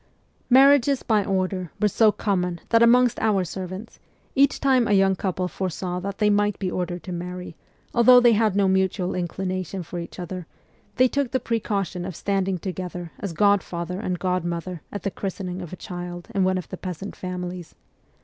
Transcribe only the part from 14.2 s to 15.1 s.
mother at